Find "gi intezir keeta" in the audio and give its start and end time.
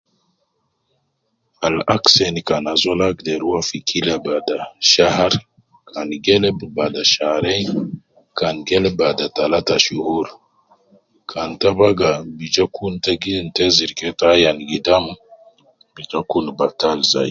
13.21-14.25